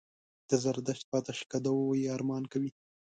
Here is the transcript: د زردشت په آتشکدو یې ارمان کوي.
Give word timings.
د 0.49 0.51
زردشت 0.63 1.03
په 1.09 1.15
آتشکدو 1.21 1.75
یې 1.99 2.07
ارمان 2.15 2.43
کوي. 2.51 2.71